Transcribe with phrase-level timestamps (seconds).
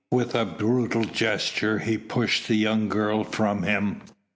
[0.09, 4.01] With a brutal gesture he pushed the young girl from him.